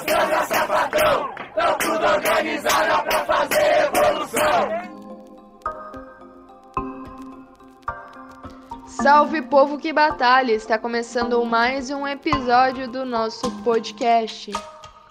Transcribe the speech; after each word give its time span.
Caçanga, 0.00 0.46
Safadão, 0.46 1.30
tão 1.54 1.78
tudo 1.78 2.06
organizada 2.06 3.02
pra 3.02 3.24
fazer 3.24 3.90
revolução. 3.92 4.90
Salve 8.86 9.42
povo 9.42 9.78
que 9.78 9.92
batalha! 9.92 10.52
Está 10.52 10.78
começando 10.78 11.44
mais 11.44 11.90
um 11.90 12.06
episódio 12.06 12.88
do 12.88 13.04
nosso 13.04 13.50
podcast. 13.62 14.52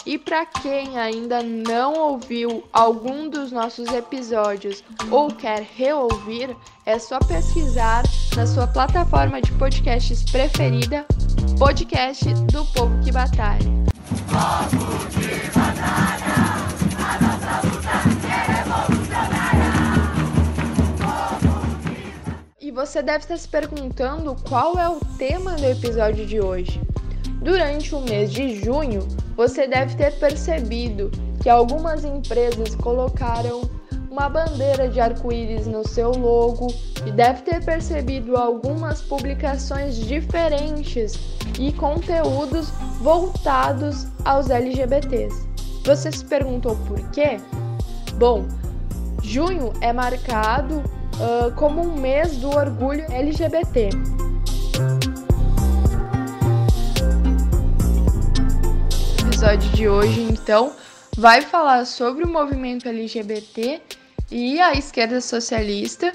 E 0.05 0.17
para 0.17 0.45
quem 0.45 0.97
ainda 0.97 1.43
não 1.43 1.93
ouviu 1.93 2.63
algum 2.73 3.29
dos 3.29 3.51
nossos 3.51 3.89
episódios 3.89 4.83
ou 5.11 5.27
quer 5.27 5.61
reouvir, 5.61 6.55
é 6.85 6.97
só 6.97 7.19
pesquisar 7.19 8.03
na 8.35 8.47
sua 8.47 8.65
plataforma 8.65 9.41
de 9.41 9.51
podcasts 9.53 10.23
preferida, 10.23 11.05
Podcast 11.59 12.33
do 12.45 12.65
Povo 12.73 12.97
que 13.03 13.11
Batalha. 13.11 13.88
E 22.61 22.71
você 22.71 23.01
deve 23.01 23.19
estar 23.19 23.37
se 23.37 23.47
perguntando 23.47 24.35
qual 24.47 24.77
é 24.77 24.87
o 24.87 24.99
tema 25.17 25.55
do 25.55 25.65
episódio 25.65 26.25
de 26.25 26.39
hoje. 26.39 26.79
Durante 27.41 27.95
o 27.95 28.01
mês 28.01 28.31
de 28.31 28.63
junho, 28.63 29.07
você 29.35 29.67
deve 29.67 29.95
ter 29.95 30.11
percebido 30.19 31.09
que 31.41 31.49
algumas 31.49 32.03
empresas 32.03 32.75
colocaram 32.75 33.61
uma 34.19 34.27
bandeira 34.27 34.89
de 34.89 34.99
arco-íris 34.99 35.65
no 35.65 35.87
seu 35.87 36.11
logo 36.11 36.67
e 37.05 37.11
deve 37.11 37.41
ter 37.43 37.63
percebido 37.63 38.35
algumas 38.35 39.01
publicações 39.01 39.95
diferentes 39.95 41.17
e 41.57 41.71
conteúdos 41.71 42.69
voltados 42.99 44.07
aos 44.25 44.49
LGBTs. 44.49 45.47
Você 45.85 46.11
se 46.11 46.25
perguntou 46.25 46.75
por 46.85 46.99
quê? 47.11 47.39
Bom, 48.15 48.45
junho 49.23 49.71
é 49.79 49.93
marcado 49.93 50.79
uh, 50.79 51.55
como 51.55 51.81
um 51.81 51.95
mês 51.95 52.35
do 52.37 52.49
orgulho 52.49 53.05
LGBT. 53.09 53.89
episódio 59.25 59.69
de 59.71 59.87
hoje, 59.87 60.21
então, 60.21 60.73
vai 61.17 61.41
falar 61.41 61.85
sobre 61.85 62.25
o 62.25 62.27
movimento 62.27 62.89
LGBT 62.89 63.81
e 64.31 64.59
a 64.59 64.73
esquerda 64.73 65.21
socialista, 65.21 66.13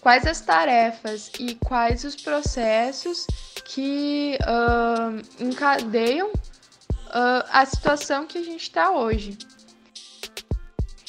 quais 0.00 0.26
as 0.26 0.40
tarefas 0.40 1.30
e 1.38 1.54
quais 1.54 2.04
os 2.04 2.14
processos 2.14 3.26
que 3.64 4.38
uh, 4.42 5.44
encadeiam 5.44 6.28
uh, 6.28 7.44
a 7.50 7.64
situação 7.64 8.26
que 8.26 8.38
a 8.38 8.42
gente 8.42 8.62
está 8.62 8.90
hoje. 8.90 9.36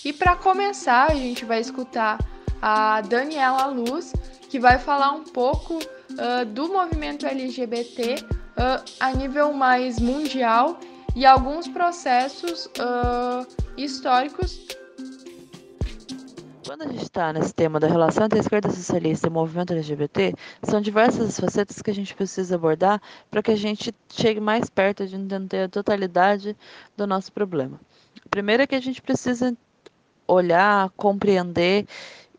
E 0.03 0.13
para 0.13 0.35
começar, 0.35 1.11
a 1.11 1.15
gente 1.15 1.43
vai 1.45 1.59
escutar 1.59 2.17
a 2.61 3.01
Daniela 3.01 3.67
Luz, 3.67 4.13
que 4.49 4.59
vai 4.59 4.79
falar 4.79 5.11
um 5.11 5.25
pouco 5.25 5.75
uh, 5.77 6.45
do 6.45 6.69
movimento 6.69 7.25
LGBT 7.25 8.15
a 8.99 9.11
nível 9.11 9.53
mais 9.53 9.99
mundial 9.99 10.79
e 11.15 11.27
alguns 11.27 11.67
processos 11.67 12.67
históricos. 13.77 14.65
Quando 16.67 16.81
a 16.81 16.87
gente 16.87 17.03
está 17.03 17.31
nesse 17.31 17.53
tema 17.53 17.79
da 17.79 17.87
relação 17.87 18.25
entre 18.25 18.39
a 18.39 18.41
esquerda 18.41 18.69
socialista 18.69 19.25
e 19.25 19.29
o 19.29 19.31
movimento 19.31 19.71
LGBT, 19.71 20.33
são 20.63 20.81
diversas 20.81 21.29
as 21.29 21.39
facetas 21.39 21.81
que 21.81 21.89
a 21.89 21.93
gente 21.93 22.13
precisa 22.13 22.55
abordar 22.55 23.01
para 23.31 23.41
que 23.41 23.51
a 23.51 23.55
gente 23.55 23.95
chegue 24.09 24.41
mais 24.41 24.69
perto 24.69 25.07
de 25.07 25.15
entender 25.15 25.63
a 25.63 25.69
totalidade 25.69 26.57
do 26.97 27.07
nosso 27.07 27.31
problema. 27.31 27.79
Primeiro 28.29 28.63
é 28.63 28.67
que 28.67 28.75
a 28.75 28.81
gente 28.81 29.01
precisa 29.01 29.55
olhar, 30.27 30.89
compreender 30.97 31.87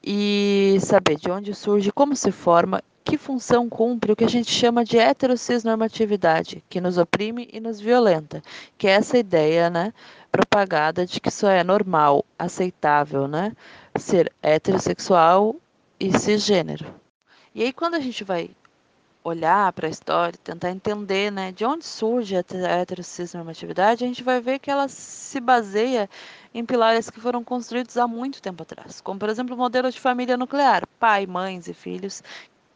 e 0.05 0.77
saber 0.83 1.17
de 1.17 1.31
onde 1.31 1.55
surge, 1.55 1.91
como 1.91 2.15
se 2.15 2.31
forma 2.31 2.83
que 3.09 3.17
função 3.17 3.71
cumpre 3.71 4.13
o 4.13 4.17
que 4.17 4.25
a 4.25 4.29
gente 4.29 4.51
chama 4.51 4.85
de 4.85 4.99
heterocisnormatividade, 4.99 6.63
que 6.69 6.79
nos 6.79 6.99
oprime 6.99 7.49
e 7.51 7.59
nos 7.59 7.81
violenta, 7.81 8.43
que 8.77 8.87
é 8.87 8.91
essa 8.91 9.17
ideia, 9.17 9.71
né, 9.71 9.95
propagada 10.31 11.07
de 11.07 11.19
que 11.19 11.31
isso 11.31 11.47
é 11.47 11.65
normal, 11.65 12.23
aceitável, 12.39 13.27
né, 13.27 13.57
ser 13.99 14.31
heterossexual 14.43 15.57
e 15.99 16.19
cisgênero. 16.19 16.85
E 17.55 17.63
aí 17.63 17.73
quando 17.73 17.95
a 17.95 18.01
gente 18.01 18.23
vai 18.25 18.51
olhar 19.25 19.73
para 19.73 19.87
a 19.87 19.91
história, 19.91 20.39
tentar 20.45 20.71
entender, 20.71 21.33
né, 21.33 21.51
de 21.51 21.65
onde 21.65 21.87
surge 21.87 22.37
a 22.37 22.45
heterocisnormatividade, 22.79 24.05
a 24.05 24.07
gente 24.07 24.23
vai 24.23 24.39
ver 24.39 24.59
que 24.59 24.71
ela 24.71 24.87
se 24.87 25.41
baseia 25.41 26.11
em 26.53 26.63
pilares 26.63 27.09
que 27.09 27.21
foram 27.21 27.43
construídos 27.43 27.97
há 27.97 28.07
muito 28.07 28.43
tempo 28.43 28.65
atrás, 28.65 29.01
como 29.01 29.19
por 29.19 29.31
exemplo 29.31 29.55
o 29.55 29.59
modelo 29.59 29.91
de 29.91 29.99
família 29.99 30.37
nuclear, 30.37 30.87
pai, 31.01 31.27
mães 31.27 31.69
e 31.69 31.73
filhos, 31.73 32.23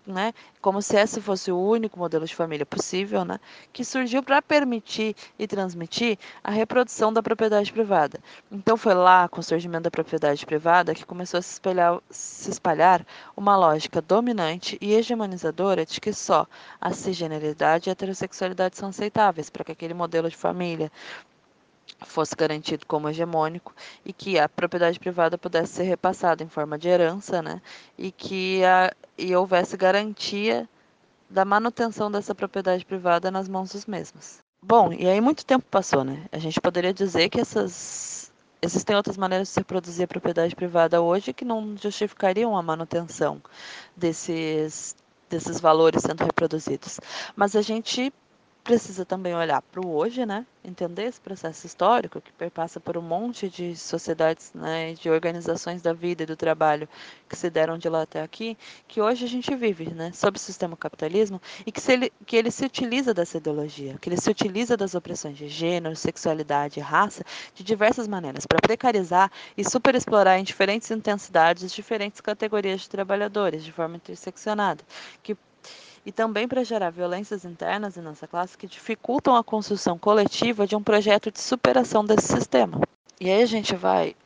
né, 0.07 0.33
como 0.61 0.83
se 0.83 0.97
esse 0.97 1.21
fosse 1.21 1.51
o 1.53 1.59
único 1.59 1.99
modelo 1.99 2.27
de 2.27 2.35
família 2.35 2.67
possível, 2.67 3.25
né, 3.25 3.39
que 3.73 3.85
surgiu 3.85 4.23
para 4.23 4.43
permitir 4.43 5.15
e 5.39 5.47
transmitir 5.47 6.19
a 6.43 6.51
reprodução 6.51 7.13
da 7.13 7.23
propriedade 7.23 7.73
privada. 7.73 8.19
Então 8.51 8.77
foi 8.77 8.95
lá, 8.95 9.29
com 9.29 9.41
o 9.41 9.43
surgimento 9.43 9.85
da 9.85 9.91
propriedade 9.91 10.45
privada, 10.45 10.95
que 10.95 11.05
começou 11.05 11.39
a 11.39 11.43
se 11.43 11.53
espalhar, 11.53 12.01
se 12.11 12.51
espalhar 12.51 13.07
uma 13.37 13.57
lógica 13.57 14.01
dominante 14.01 14.77
e 14.81 14.95
hegemonizadora 14.95 15.87
de 15.87 16.01
que 16.01 16.13
só 16.13 16.47
a 16.81 16.93
cisgeneridade 16.93 17.89
e 17.89 17.91
a 17.91 17.93
heterossexualidade 17.93 18.77
são 18.77 18.89
aceitáveis 18.89 19.51
para 19.51 19.65
que 19.65 19.73
aquele 19.73 19.95
modelo 19.95 20.29
de 20.29 20.37
família 20.37 20.91
fosse 22.05 22.35
garantido 22.35 22.87
como 22.87 23.09
hegemônico 23.09 23.75
e 24.05 24.13
que 24.13 24.39
a 24.39 24.49
propriedade 24.49 24.99
privada 24.99 25.37
pudesse 25.39 25.75
ser 25.75 25.85
repassada 25.85 26.43
em 26.43 26.49
forma 26.49 26.79
de 26.79 26.89
herança, 26.89 27.43
né? 27.43 27.61
E 27.99 28.11
que 28.11 28.65
a, 28.65 28.93
e 29.17 29.35
houvesse 29.35 29.77
garantia 29.77 30.69
da 31.29 31.45
manutenção 31.45 32.11
dessa 32.11 32.35
propriedade 32.35 32.85
privada 32.85 33.31
nas 33.31 33.49
mãos 33.49 33.73
dos 33.73 33.87
mesmos. 33.87 34.39
Bom, 34.63 34.93
e 34.93 35.09
aí 35.09 35.21
muito 35.21 35.45
tempo 35.45 35.65
passou, 35.71 36.05
né? 36.05 36.25
A 36.31 36.39
gente 36.39 36.61
poderia 36.61 36.93
dizer 36.93 37.29
que 37.29 37.41
essas 37.41 38.31
existem 38.61 38.95
outras 38.95 39.17
maneiras 39.17 39.49
de 39.49 39.55
se 39.55 39.65
produzir 39.65 40.05
a 40.05 40.09
propriedade 40.09 40.55
privada 40.55 41.03
hoje 41.03 41.33
que 41.33 41.45
não 41.45 41.77
justificariam 41.77 42.57
a 42.57 42.63
manutenção 42.63 43.43
desses 43.97 44.95
desses 45.29 45.59
valores 45.59 46.03
sendo 46.03 46.25
reproduzidos. 46.25 47.01
Mas 47.35 47.57
a 47.57 47.63
gente 47.63 48.13
precisa 48.63 49.05
também 49.05 49.35
olhar 49.35 49.61
para 49.61 49.81
o 49.81 49.95
hoje, 49.95 50.25
né? 50.25 50.47
Entender 50.65 51.05
esse 51.05 51.21
processo 51.21 51.67
histórico 51.67 52.21
que 52.21 52.33
perpassa 52.33 52.79
por 52.79 52.97
um 52.97 53.03
monte 53.03 53.49
de 53.49 53.75
sociedades, 53.75 54.53
né, 54.55 54.95
de 54.95 55.11
organizações 55.11 55.83
da 55.83 55.93
vida 55.93 56.23
e 56.23 56.27
do 56.27 56.37
trabalho 56.37 56.89
que 57.29 57.37
se 57.37 57.51
deram 57.51 57.77
de 57.77 57.89
lá 57.89 58.03
até 58.03 58.23
aqui, 58.23 58.57
que 58.87 59.01
hoje 59.01 59.25
a 59.25 59.29
gente 59.29 59.53
vive, 59.57 59.93
né, 59.93 60.13
sob 60.13 60.37
o 60.37 60.41
sistema 60.41 60.77
capitalismo 60.77 61.43
e 61.67 61.73
que, 61.73 61.81
se 61.81 61.93
ele, 61.93 62.13
que 62.25 62.37
ele 62.37 62.51
se 62.51 62.65
utiliza 62.65 63.13
dessa 63.13 63.39
ideologia, 63.39 63.99
que 64.01 64.09
ele 64.09 64.21
se 64.21 64.31
utiliza 64.31 64.77
das 64.77 64.95
opressões 64.95 65.37
de 65.37 65.49
gênero, 65.49 65.97
sexualidade 65.97 66.79
e 66.79 66.83
raça 66.83 67.25
de 67.55 67.65
diversas 67.65 68.07
maneiras 68.07 68.47
para 68.47 68.61
precarizar 68.61 69.31
e 69.57 69.69
superexplorar 69.69 70.39
em 70.39 70.45
diferentes 70.45 70.89
intensidades 70.91 71.73
diferentes 71.73 72.21
categorias 72.21 72.83
de 72.83 72.91
trabalhadores 72.91 73.65
de 73.65 73.73
forma 73.73 73.97
interseccionada, 73.97 74.85
que 75.23 75.37
e 76.05 76.11
também 76.11 76.49
para 76.49 76.65
gerar 76.65 76.91
violências 76.91 77.45
internas 77.45 77.97
em 77.97 78.01
nossa 78.01 78.27
classe 78.27 78.59
que 78.59 78.67
dificultam 78.67 79.37
a 79.37 79.45
construção 79.45 79.99
coletiva 79.99 80.67
de 80.67 80.75
um 80.75 80.83
projeto 80.83 81.31
de 81.31 81.41
superação 81.41 82.05
desse 82.05 82.27
sistema. 82.27 82.81
E 83.21 83.31
aí 83.31 83.43
a 83.43 83.47
gente 83.47 83.75
vai 83.77 84.17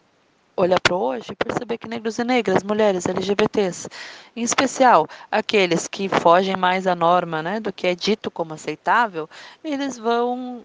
olhar 0.56 0.80
para 0.80 0.96
hoje 0.96 1.32
e 1.32 1.36
perceber 1.36 1.76
que 1.76 1.86
negros 1.86 2.18
e 2.18 2.24
negras, 2.24 2.62
mulheres, 2.62 3.06
LGBTs, 3.06 3.88
em 4.34 4.42
especial 4.42 5.06
aqueles 5.30 5.86
que 5.86 6.08
fogem 6.08 6.56
mais 6.56 6.86
à 6.86 6.94
norma 6.94 7.42
né, 7.42 7.60
do 7.60 7.72
que 7.72 7.86
é 7.86 7.94
dito 7.94 8.30
como 8.30 8.54
aceitável, 8.54 9.28
eles 9.62 9.98
vão 9.98 10.64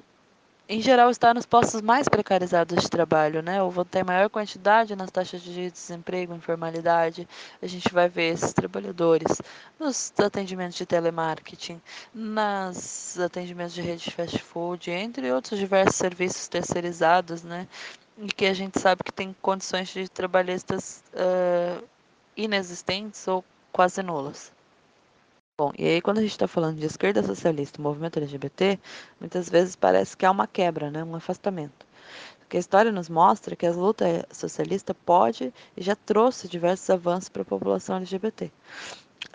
em 0.71 0.81
geral, 0.81 1.09
está 1.09 1.33
nos 1.33 1.45
postos 1.45 1.81
mais 1.81 2.07
precarizados 2.07 2.81
de 2.81 2.89
trabalho, 2.89 3.41
né? 3.41 3.61
Ou 3.61 3.69
vão 3.69 3.83
ter 3.83 4.05
maior 4.05 4.29
quantidade 4.29 4.95
nas 4.95 5.11
taxas 5.11 5.41
de 5.41 5.69
desemprego, 5.69 6.33
informalidade. 6.33 7.27
A 7.61 7.67
gente 7.67 7.93
vai 7.93 8.07
ver 8.07 8.33
esses 8.33 8.53
trabalhadores 8.53 9.41
nos 9.77 10.13
atendimentos 10.17 10.77
de 10.77 10.85
telemarketing, 10.85 11.81
nos 12.13 13.19
atendimentos 13.19 13.73
de 13.73 13.81
rede 13.81 14.05
de 14.05 14.11
fast 14.11 14.39
food, 14.39 14.89
entre 14.89 15.29
outros 15.33 15.59
diversos 15.59 15.97
serviços 15.97 16.47
terceirizados, 16.47 17.43
né? 17.43 17.67
E 18.17 18.27
que 18.27 18.45
a 18.45 18.53
gente 18.53 18.79
sabe 18.79 19.03
que 19.03 19.11
tem 19.11 19.35
condições 19.41 19.89
de 19.89 20.07
trabalhistas 20.07 21.03
uh, 21.13 21.83
inexistentes 22.37 23.27
ou 23.27 23.43
quase 23.73 24.01
nulas. 24.01 24.53
Bom, 25.61 25.71
e 25.77 25.85
aí 25.85 26.01
quando 26.01 26.17
a 26.17 26.21
gente 26.21 26.31
está 26.31 26.47
falando 26.47 26.79
de 26.79 26.87
esquerda 26.87 27.21
socialista, 27.21 27.79
movimento 27.79 28.17
LGBT, 28.17 28.79
muitas 29.19 29.47
vezes 29.47 29.75
parece 29.75 30.17
que 30.17 30.25
há 30.25 30.31
uma 30.31 30.47
quebra, 30.47 30.89
né, 30.89 31.03
um 31.03 31.15
afastamento. 31.15 31.85
Porque 32.39 32.57
a 32.57 32.59
história 32.59 32.91
nos 32.91 33.07
mostra 33.07 33.55
que 33.55 33.67
a 33.67 33.71
luta 33.71 34.27
socialista 34.31 34.95
pode 34.95 35.53
e 35.77 35.83
já 35.83 35.95
trouxe 35.95 36.47
diversos 36.47 36.89
avanços 36.89 37.29
para 37.29 37.43
a 37.43 37.45
população 37.45 37.97
LGBT. 37.97 38.51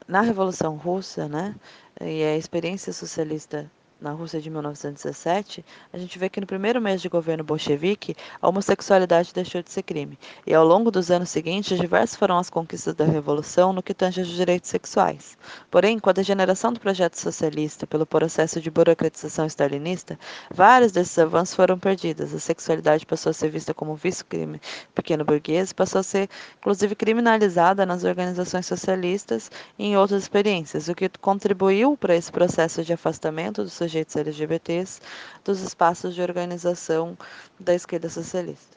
Na 0.08 0.20
Revolução 0.20 0.74
Russa, 0.74 1.28
né, 1.28 1.54
e 2.00 2.24
a 2.24 2.36
experiência 2.36 2.92
socialista 2.92 3.70
na 4.00 4.10
Rússia 4.10 4.40
de 4.40 4.50
1917, 4.50 5.64
a 5.92 5.98
gente 5.98 6.18
vê 6.18 6.28
que 6.28 6.40
no 6.40 6.46
primeiro 6.46 6.80
mês 6.80 7.00
de 7.00 7.08
governo 7.08 7.42
bolchevique, 7.42 8.14
a 8.40 8.48
homossexualidade 8.48 9.32
deixou 9.32 9.62
de 9.62 9.70
ser 9.70 9.82
crime. 9.82 10.18
E 10.46 10.54
ao 10.54 10.66
longo 10.66 10.90
dos 10.90 11.10
anos 11.10 11.30
seguintes, 11.30 11.78
diversas 11.78 12.16
foram 12.16 12.36
as 12.36 12.50
conquistas 12.50 12.94
da 12.94 13.04
Revolução 13.04 13.72
no 13.72 13.82
que 13.82 13.94
tange 13.94 14.20
aos 14.20 14.28
direitos 14.28 14.68
sexuais. 14.68 15.38
Porém, 15.70 15.98
com 15.98 16.10
a 16.10 16.12
degeneração 16.12 16.72
do 16.72 16.80
projeto 16.80 17.16
socialista 17.16 17.86
pelo 17.86 18.04
processo 18.04 18.60
de 18.60 18.70
burocratização 18.70 19.46
stalinista, 19.46 20.18
vários 20.52 20.92
desses 20.92 21.18
avanços 21.18 21.54
foram 21.54 21.78
perdidos. 21.78 22.34
A 22.34 22.38
sexualidade 22.38 23.06
passou 23.06 23.30
a 23.30 23.34
ser 23.34 23.48
vista 23.48 23.72
como 23.72 23.94
vício-crime 23.94 24.60
pequeno 24.94 25.24
burguês, 25.24 25.72
passou 25.72 26.00
a 26.00 26.04
ser, 26.04 26.28
inclusive, 26.58 26.94
criminalizada 26.94 27.86
nas 27.86 28.04
organizações 28.04 28.66
socialistas 28.66 29.50
e 29.78 29.86
em 29.86 29.96
outras 29.96 30.22
experiências, 30.22 30.88
o 30.88 30.94
que 30.94 31.08
contribuiu 31.20 31.96
para 31.96 32.14
esse 32.14 32.30
processo 32.30 32.84
de 32.84 32.92
afastamento 32.92 33.62
dos 33.62 33.85
sujeitos 33.86 34.16
LGBTs 34.16 35.00
dos 35.44 35.60
espaços 35.60 36.14
de 36.14 36.20
organização 36.20 37.16
da 37.58 37.74
esquerda 37.74 38.08
socialista. 38.08 38.76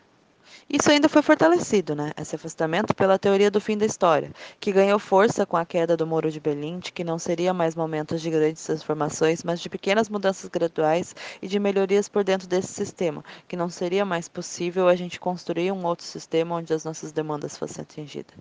Isso 0.70 0.92
ainda 0.92 1.10
foi 1.10 1.24
fortalecido, 1.24 1.96
né, 1.96 2.12
esse 2.16 2.36
afastamento, 2.36 2.94
pela 2.94 3.18
teoria 3.18 3.50
do 3.50 3.60
fim 3.60 3.76
da 3.76 3.88
história, 3.88 4.32
que 4.60 4.72
ganhou 4.72 5.00
força 5.00 5.44
com 5.44 5.58
a 5.58 5.66
queda 5.66 5.98
do 5.98 6.06
Muro 6.06 6.30
de 6.30 6.40
Berlim, 6.40 6.78
de 6.78 6.92
que 6.92 7.04
não 7.04 7.18
seria 7.18 7.52
mais 7.54 7.74
momentos 7.74 8.22
de 8.22 8.30
grandes 8.30 8.64
transformações, 8.64 9.44
mas 9.44 9.60
de 9.60 9.68
pequenas 9.68 10.10
mudanças 10.10 10.48
graduais 10.48 11.16
e 11.42 11.48
de 11.48 11.60
melhorias 11.60 12.08
por 12.08 12.24
dentro 12.24 12.48
desse 12.48 12.72
sistema, 12.72 13.26
que 13.48 13.58
não 13.58 13.68
seria 13.68 14.06
mais 14.06 14.30
possível 14.30 14.88
a 14.88 14.96
gente 14.96 15.20
construir 15.20 15.72
um 15.72 15.84
outro 15.86 16.06
sistema 16.06 16.56
onde 16.56 16.72
as 16.72 16.84
nossas 16.84 17.12
demandas 17.12 17.58
fossem 17.58 17.82
atingidas. 17.82 18.36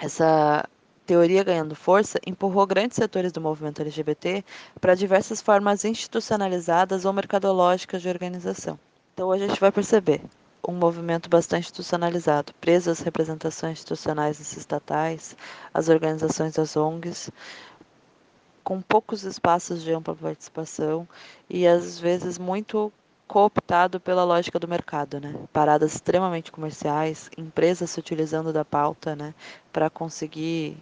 Essa 0.00 0.66
teoria 1.06 1.44
ganhando 1.44 1.74
força, 1.76 2.18
empurrou 2.26 2.66
grandes 2.66 2.96
setores 2.96 3.30
do 3.32 3.40
movimento 3.40 3.80
LGBT 3.80 4.44
para 4.80 4.94
diversas 4.94 5.40
formas 5.40 5.84
institucionalizadas 5.84 7.04
ou 7.04 7.12
mercadológicas 7.12 8.02
de 8.02 8.08
organização. 8.08 8.78
Então 9.14 9.28
hoje 9.28 9.44
a 9.44 9.48
gente 9.48 9.60
vai 9.60 9.72
perceber 9.72 10.20
um 10.68 10.72
movimento 10.72 11.30
bastante 11.30 11.64
institucionalizado, 11.66 12.52
preso 12.60 12.90
às 12.90 13.00
representações 13.00 13.74
institucionais 13.74 14.40
estatais, 14.56 15.36
às 15.72 15.88
organizações 15.88 16.54
das 16.54 16.76
ONGs, 16.76 17.30
com 18.64 18.82
poucos 18.82 19.22
espaços 19.22 19.82
de 19.82 19.92
ampla 19.92 20.14
participação 20.14 21.08
e 21.48 21.68
às 21.68 22.00
vezes 22.00 22.36
muito 22.36 22.92
cooptado 23.28 24.00
pela 24.00 24.24
lógica 24.24 24.58
do 24.58 24.68
mercado, 24.68 25.20
né? 25.20 25.34
Paradas 25.52 25.94
extremamente 25.94 26.52
comerciais, 26.52 27.30
empresas 27.36 27.90
se 27.90 28.00
utilizando 28.00 28.52
da 28.52 28.64
pauta, 28.64 29.16
né, 29.16 29.34
para 29.72 29.90
conseguir 29.90 30.76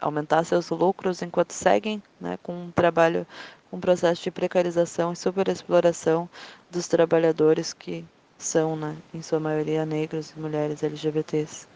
aumentar 0.00 0.44
seus 0.44 0.70
lucros 0.70 1.22
enquanto 1.22 1.52
seguem 1.52 2.02
né, 2.20 2.38
com 2.42 2.52
um 2.52 2.70
trabalho, 2.70 3.26
um 3.72 3.78
processo 3.78 4.22
de 4.22 4.30
precarização 4.30 5.12
e 5.12 5.16
superexploração 5.16 6.28
dos 6.70 6.88
trabalhadores 6.88 7.72
que 7.72 8.04
são, 8.38 8.76
né, 8.76 8.96
em 9.12 9.22
sua 9.22 9.38
maioria, 9.38 9.84
negros 9.84 10.30
e 10.30 10.40
mulheres 10.40 10.82
LGBTs, 10.82 11.66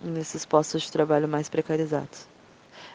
nesses 0.00 0.46
postos 0.46 0.82
de 0.82 0.92
trabalho 0.92 1.26
mais 1.26 1.48
precarizados. 1.48 2.35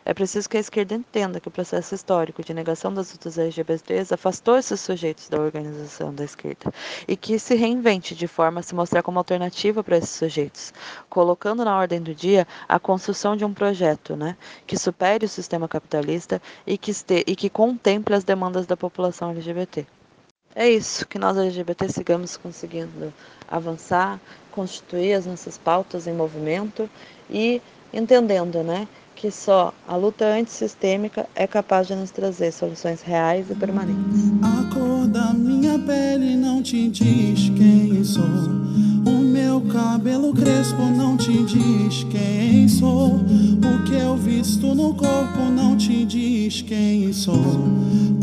É 0.04 0.14
preciso 0.14 0.50
que 0.50 0.58
a 0.58 0.60
esquerda 0.60 0.96
entenda 0.96 1.40
que 1.40 1.48
o 1.48 1.52
processo 1.52 1.94
histórico 1.94 2.44
de 2.44 2.54
negação 2.54 2.92
das 2.92 3.12
lutas 3.12 3.38
LGBTs 3.38 4.12
afastou 4.14 4.58
esses 4.58 4.80
sujeitos 4.80 5.30
da 5.30 5.40
organização 5.40 6.14
da 6.14 6.24
esquerda 6.24 6.74
e 7.08 7.16
que 7.16 7.38
se 7.38 7.54
reinvente 7.54 8.16
de 8.16 8.28
forma 8.28 8.62
a 8.62 8.64
se 8.64 8.74
mostrar 8.74 9.04
como 9.04 9.20
alternativa 9.20 9.84
para 9.84 9.98
esses 9.98 10.10
sujeitos, 10.10 10.74
colocando 11.08 11.64
na 11.64 11.78
ordem 11.78 12.02
do 12.02 12.16
dia 12.16 12.48
a 12.68 12.80
construção 12.80 13.38
de 13.38 13.46
um 13.46 13.54
projeto 13.54 14.16
né, 14.16 14.36
que 14.66 14.76
supere 14.76 15.26
o 15.26 15.30
sistema 15.30 15.68
capitalista 15.68 16.42
e 16.66 16.80
que, 16.80 16.90
este, 16.90 17.24
e 17.28 17.36
que 17.36 17.50
contemple 17.50 18.16
as 18.16 18.24
demandas 18.24 18.66
da 18.66 18.76
população 18.76 19.30
LGBT. 19.30 19.86
É 20.56 20.68
isso, 20.68 21.08
que 21.08 21.20
nós 21.20 21.38
LGBT 21.38 21.88
sigamos 21.90 22.36
conseguindo 22.36 23.14
avançar, 23.48 24.20
constituir 24.52 25.14
as 25.14 25.26
nossas 25.26 25.58
pautas 25.58 26.08
em 26.08 26.14
movimento 26.14 26.90
e 27.30 27.62
entendendo, 27.94 28.64
né, 28.64 28.88
que 29.22 29.30
só 29.30 29.72
a 29.88 29.96
luta 29.96 30.26
antissistêmica 30.26 31.30
é 31.36 31.46
capaz 31.46 31.86
de 31.86 31.94
nos 31.94 32.10
trazer 32.10 32.52
soluções 32.52 33.04
reais 33.04 33.46
e 33.52 33.54
permanentes. 33.54 34.32
A 34.42 34.74
cor 34.74 35.06
da 35.06 35.32
minha 35.32 35.78
pele 35.78 36.36
não 36.36 36.64
te 36.64 36.90
diz 36.90 37.50
quem 37.50 38.04
sou. 38.04 38.24
O 39.06 39.22
meu 39.22 39.62
cabelo 39.72 40.34
crespo 40.34 40.82
não 40.82 41.16
te 41.16 41.44
diz 41.44 42.04
quem 42.06 42.68
sou. 42.68 43.18
O 43.18 43.84
que 43.86 43.94
eu 43.94 44.18
visto 44.18 44.74
no 44.74 44.96
corpo 44.96 45.42
não 45.56 45.78
te 45.78 46.04
diz 46.04 46.64
quem 46.64 47.14
sou. 47.14 47.36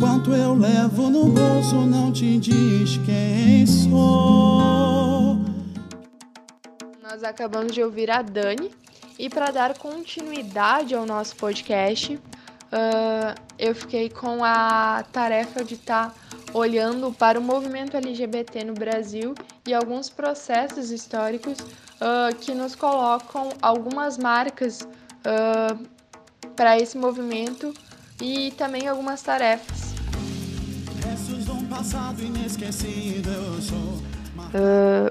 Quanto 0.01 0.33
eu 0.33 0.53
levo 0.53 1.09
no 1.11 1.27
bolso 1.27 1.77
não 1.77 2.11
te 2.11 2.39
diz 2.39 2.99
quem 3.07 3.65
sou. 3.65 5.39
Nós 7.01 7.23
acabamos 7.23 7.73
de 7.73 7.85
ouvir 7.85 8.11
a 8.11 8.21
Dani, 8.21 8.73
e 9.19 9.29
para 9.29 9.51
dar 9.51 9.77
continuidade 9.77 10.95
ao 10.95 11.05
nosso 11.05 11.35
podcast, 11.35 12.15
uh, 12.15 13.35
eu 13.59 13.75
fiquei 13.75 14.09
com 14.09 14.45
a 14.45 15.05
tarefa 15.13 15.65
de 15.65 15.75
estar 15.75 16.11
tá 16.11 16.15
olhando 16.55 17.13
para 17.13 17.39
o 17.39 17.43
movimento 17.43 17.97
LGBT 17.97 18.65
no 18.65 18.75
Brasil 18.75 19.35
e 19.67 19.75
alguns 19.75 20.09
processos 20.09 20.93
históricos 20.93 21.59
uh, 21.59 22.35
que 22.41 22.55
nos 22.55 22.77
colocam 22.77 23.51
algumas 23.61 24.17
marcas 24.17 24.83
uh, 24.83 25.89
para 26.55 26.79
esse 26.79 26.97
movimento 26.97 27.75
e 28.23 28.53
também 28.53 28.87
algumas 28.87 29.21
tarefas. 29.21 29.95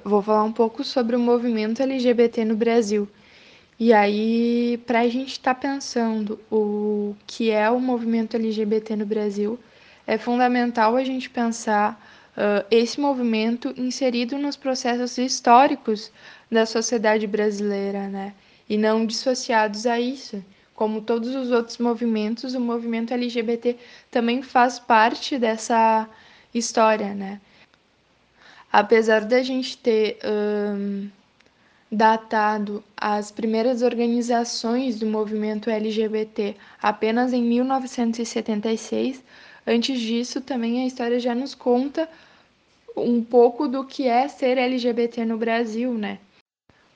Vou 0.04 0.22
falar 0.22 0.44
um 0.44 0.52
pouco 0.52 0.84
sobre 0.84 1.16
o 1.16 1.20
movimento 1.20 1.82
LGBT 1.82 2.46
no 2.46 2.56
Brasil. 2.56 3.08
E 3.80 3.94
aí, 3.94 4.82
para 4.88 5.02
a 5.02 5.08
gente 5.08 5.34
estar 5.34 5.54
tá 5.54 5.62
pensando 5.62 6.40
o 6.52 7.16
que 7.28 7.52
é 7.52 7.70
o 7.70 7.80
movimento 7.80 8.36
LGBT 8.36 8.96
no 8.96 9.06
Brasil, 9.06 9.60
é 10.08 10.18
fundamental 10.18 10.96
a 10.96 11.04
gente 11.04 11.30
pensar 11.30 12.02
uh, 12.36 12.66
esse 12.72 13.00
movimento 13.00 13.74
inserido 13.78 14.38
nos 14.38 14.56
processos 14.56 15.18
históricos 15.20 16.12
da 16.50 16.66
sociedade 16.66 17.28
brasileira, 17.28 18.08
né? 18.08 18.34
E 18.68 18.78
não 18.78 19.06
dissociados 19.06 19.86
a 19.86 20.00
isso. 20.00 20.44
Como 20.74 21.02
todos 21.02 21.36
os 21.36 21.52
outros 21.52 21.78
movimentos, 21.78 22.56
o 22.56 22.60
movimento 22.60 23.14
LGBT 23.14 23.78
também 24.10 24.42
faz 24.42 24.80
parte 24.80 25.38
dessa 25.38 26.10
história, 26.54 27.14
né? 27.14 27.40
Apesar 28.72 29.26
da 29.26 29.44
gente 29.44 29.78
ter. 29.78 30.18
Datado 31.92 32.84
as 32.96 33.32
primeiras 33.32 33.82
organizações 33.82 35.00
do 35.00 35.06
movimento 35.06 35.70
LGBT 35.70 36.56
apenas 36.82 37.34
em 37.34 37.42
1976. 37.42 39.24
Antes 39.66 40.00
disso, 40.00 40.42
também 40.42 40.84
a 40.84 40.88
história 40.88 41.20
já 41.20 41.34
nos 41.34 41.56
conta 41.56 42.10
um 42.96 43.24
pouco 43.24 43.68
do 43.68 43.86
que 43.86 44.08
é 44.08 44.28
ser 44.28 44.58
LGBT 44.58 45.26
no 45.26 45.38
Brasil, 45.38 45.94
né? 45.94 46.20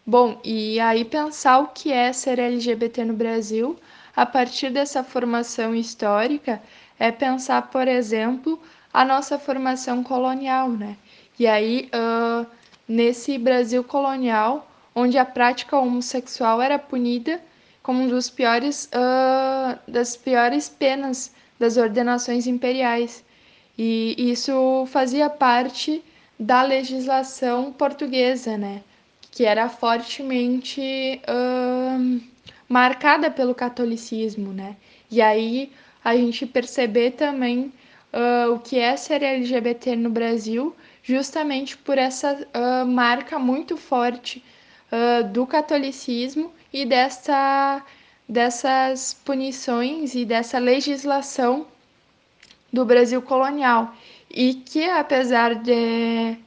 Bom, 0.05 0.39
e 0.43 0.79
aí 0.79 1.05
pensar 1.05 1.59
o 1.59 1.67
que 1.67 1.91
é 1.91 2.11
ser 2.11 2.39
LGBT 2.39 3.05
no 3.05 3.13
Brasil 3.13 3.77
a 4.15 4.25
partir 4.25 4.71
dessa 4.71 5.03
formação 5.03 5.75
histórica 5.75 6.61
é 6.99 7.11
pensar, 7.11 7.61
por 7.69 7.87
exemplo, 7.87 8.59
a 8.93 9.05
nossa 9.05 9.39
formação 9.39 10.03
colonial, 10.03 10.69
né? 10.69 10.97
E 11.39 11.47
aí, 11.47 11.89
uh, 11.93 12.45
nesse 12.87 13.37
Brasil 13.37 13.83
colonial, 13.83 14.70
onde 14.95 15.17
a 15.17 15.25
prática 15.25 15.77
homossexual 15.77 16.61
era 16.61 16.77
punida 16.77 17.41
como 17.81 18.03
um 18.03 18.07
dos 18.07 18.29
piores, 18.29 18.89
uh, 18.93 19.79
das 19.89 20.15
piores 20.15 20.69
penas 20.69 21.33
das 21.59 21.77
ordenações 21.77 22.47
imperiais. 22.47 23.23
E 23.77 24.15
isso 24.17 24.85
fazia 24.87 25.29
parte 25.29 26.03
da 26.39 26.61
legislação 26.61 27.71
portuguesa, 27.71 28.57
né? 28.57 28.83
que 29.31 29.45
era 29.45 29.69
fortemente 29.69 31.21
uh, 31.27 32.21
marcada 32.67 33.31
pelo 33.31 33.55
catolicismo. 33.55 34.51
Né? 34.51 34.75
E 35.09 35.21
aí 35.21 35.71
a 36.03 36.15
gente 36.15 36.45
perceber 36.45 37.11
também 37.11 37.71
uh, 38.13 38.51
o 38.53 38.59
que 38.59 38.77
é 38.77 38.95
ser 38.97 39.23
LGBT 39.23 39.95
no 39.95 40.09
Brasil, 40.09 40.75
justamente 41.03 41.77
por 41.77 41.97
essa 41.97 42.47
marca 42.85 43.39
muito 43.39 43.75
forte 43.75 44.43
uh, 44.91 45.23
do 45.29 45.45
catolicismo 45.47 46.51
e 46.71 46.85
dessa, 46.85 47.83
dessas 48.27 49.13
punições 49.13 50.13
e 50.15 50.25
dessa 50.25 50.59
legislação 50.59 51.65
do 52.71 52.85
Brasil 52.85 53.21
colonial. 53.21 53.93
E 54.29 54.53
que, 54.53 54.83
apesar 54.85 55.55
de, 55.55 56.37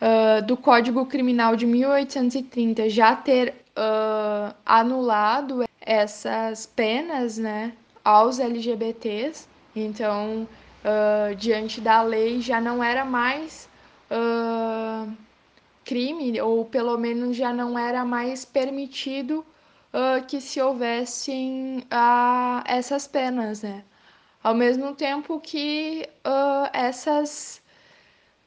uh, 0.00 0.42
do 0.46 0.56
Código 0.56 1.06
Criminal 1.06 1.56
de 1.56 1.66
1830 1.66 2.88
já 2.88 3.16
ter 3.16 3.54
uh, 3.76 4.54
anulado 4.64 5.64
essas 5.80 6.66
penas 6.66 7.38
né, 7.38 7.72
aos 8.04 8.38
LGBTs, 8.38 9.48
então 9.74 10.46
diante 11.38 11.80
da 11.80 12.02
lei 12.02 12.40
já 12.40 12.60
não 12.60 12.82
era 12.82 13.04
mais 13.04 13.68
uh, 14.10 15.08
crime, 15.84 16.40
ou 16.40 16.64
pelo 16.64 16.96
menos 16.98 17.36
já 17.36 17.52
não 17.52 17.78
era 17.78 18.04
mais 18.04 18.44
permitido 18.44 19.44
uh, 19.92 20.24
que 20.26 20.40
se 20.40 20.60
houvessem 20.60 21.84
essas 22.66 23.06
penas, 23.06 23.62
né? 23.62 23.84
Ao 24.42 24.54
mesmo 24.54 24.94
tempo 24.94 25.40
que 25.40 26.08
essas 26.72 27.62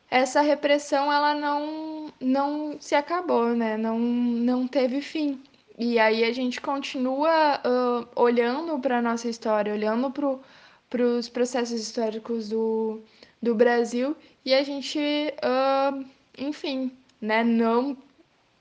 essa 0.10 0.42
repressão 0.42 1.12
ela 1.12 1.34
não, 1.34 2.13
não 2.20 2.77
se 2.80 2.96
acabou, 2.96 3.50
né? 3.50 3.75
Não, 3.77 4.00
não 4.00 4.68
teve 4.68 5.01
fim. 5.01 5.42
E 5.77 6.00
aí 6.00 6.24
a 6.24 6.32
gente 6.32 6.62
continua 6.62 7.60
uh, 7.60 8.08
olhando 8.15 8.80
para 8.80 9.00
a 9.00 9.01
nossa 9.01 9.27
história, 9.27 9.74
olhando 9.74 10.10
para 10.12 11.04
os 11.04 11.27
processos 11.27 11.82
históricos 11.82 12.50
do, 12.50 13.01
do 13.42 13.54
Brasil 13.54 14.15
e 14.46 14.54
a 14.54 14.63
gente, 14.63 15.00
uh, 15.00 16.06
enfim, 16.38 16.92
né, 17.22 17.44
não 17.44 17.98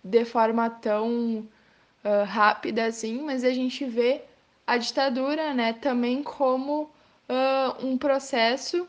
de 0.03 0.25
forma 0.25 0.69
tão 0.69 1.39
uh, 2.05 2.25
rápida 2.27 2.87
assim, 2.87 3.23
mas 3.23 3.45
a 3.45 3.53
gente 3.53 3.85
vê 3.85 4.23
a 4.67 4.77
ditadura, 4.77 5.55
né, 5.55 5.73
também 5.75 6.23
como 6.23 6.83
uh, 7.29 7.87
um 7.87 7.97
processo 7.99 8.89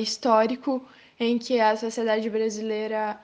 histórico 0.00 0.84
em 1.18 1.38
que 1.38 1.60
a 1.60 1.76
sociedade 1.76 2.28
brasileira 2.28 3.20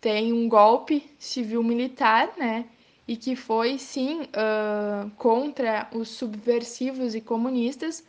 tem 0.00 0.32
um 0.32 0.48
golpe 0.48 1.04
civil-militar, 1.18 2.30
né, 2.38 2.64
e 3.06 3.16
que 3.16 3.34
foi 3.34 3.76
sim 3.76 4.22
uh, 4.22 5.10
contra 5.18 5.88
os 5.92 6.08
subversivos 6.08 7.14
e 7.14 7.20
comunistas, 7.20 8.04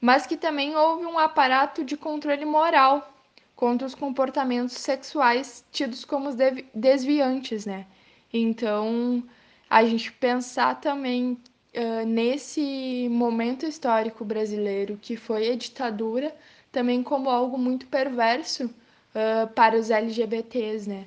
mas 0.00 0.26
que 0.26 0.36
também 0.36 0.76
houve 0.76 1.06
um 1.06 1.18
aparato 1.18 1.82
de 1.82 1.96
controle 1.96 2.44
moral 2.44 3.15
contra 3.56 3.86
os 3.86 3.94
comportamentos 3.94 4.74
sexuais 4.74 5.64
tidos 5.72 6.04
como 6.04 6.30
desviantes, 6.74 7.64
né? 7.64 7.86
Então, 8.32 9.24
a 9.68 9.82
gente 9.84 10.12
pensar 10.12 10.78
também 10.78 11.38
uh, 11.74 12.06
nesse 12.06 13.08
momento 13.10 13.64
histórico 13.64 14.24
brasileiro 14.24 14.98
que 15.00 15.16
foi 15.16 15.50
a 15.50 15.56
ditadura, 15.56 16.36
também 16.70 17.02
como 17.02 17.30
algo 17.30 17.56
muito 17.56 17.86
perverso 17.86 18.66
uh, 18.66 19.48
para 19.54 19.76
os 19.76 19.90
LGBTs, 19.90 20.88
né? 20.88 21.06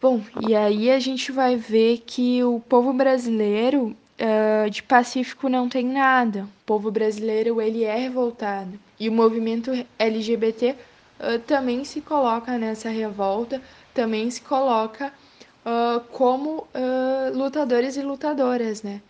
Bom, 0.00 0.22
e 0.48 0.54
aí 0.54 0.92
a 0.92 1.00
gente 1.00 1.32
vai 1.32 1.56
ver 1.56 2.04
que 2.06 2.44
o 2.44 2.60
povo 2.60 2.92
brasileiro 2.92 3.96
uh, 4.20 4.70
de 4.70 4.80
pacífico 4.84 5.48
não 5.48 5.68
tem 5.68 5.84
nada. 5.84 6.44
O 6.62 6.64
povo 6.64 6.88
brasileiro 6.92 7.60
ele 7.60 7.82
é 7.82 7.96
revoltado 7.96 8.78
e 9.00 9.08
o 9.08 9.12
movimento 9.12 9.72
LGBT 9.98 10.76
uh, 11.20 11.38
também 11.40 11.84
se 11.84 12.00
coloca 12.00 12.58
nessa 12.58 12.88
revolta, 12.88 13.60
também 13.94 14.30
se 14.30 14.40
coloca 14.40 15.12
uh, 15.64 16.00
como 16.12 16.66
lutadores 17.34 17.96
e 17.96 18.02
lutadoras, 18.02 18.82
né? 18.82 19.00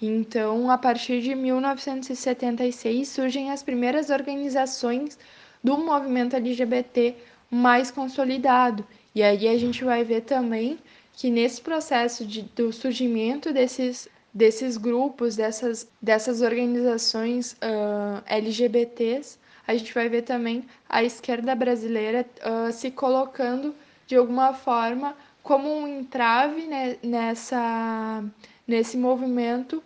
Então, 0.00 0.70
a 0.70 0.76
partir 0.76 1.22
de 1.22 1.34
1976 1.34 3.08
surgem 3.08 3.50
as 3.50 3.62
primeiras 3.62 4.10
organizações 4.10 5.18
do 5.64 5.78
movimento 5.78 6.36
LGBT 6.36 7.16
mais 7.50 7.90
consolidado 7.90 8.84
e 9.16 9.22
aí 9.22 9.48
a 9.48 9.56
gente 9.56 9.82
vai 9.82 10.04
ver 10.04 10.20
também 10.20 10.78
que 11.14 11.30
nesse 11.30 11.62
processo 11.62 12.26
de, 12.26 12.42
do 12.42 12.70
surgimento 12.70 13.50
desses, 13.50 14.06
desses 14.32 14.76
grupos, 14.76 15.36
dessas, 15.36 15.88
dessas 16.02 16.42
organizações 16.42 17.52
uh, 17.54 18.22
LGBTs, 18.26 19.38
a 19.66 19.74
gente 19.74 19.92
vai 19.92 20.08
ver 20.08 20.22
também 20.22 20.64
a 20.88 21.02
esquerda 21.02 21.54
brasileira 21.54 22.24
uh, 22.40 22.72
se 22.72 22.90
colocando 22.90 23.74
de 24.06 24.16
alguma 24.16 24.52
forma 24.52 25.16
como 25.42 25.68
um 25.68 25.86
entrave 25.86 26.62
né, 26.62 26.96
nessa, 27.02 28.24
nesse 28.66 28.96
movimento, 28.96 29.82